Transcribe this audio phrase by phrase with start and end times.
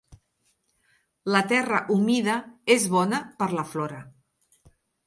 [1.35, 2.39] La terra humida
[2.79, 4.07] es bona per la flora.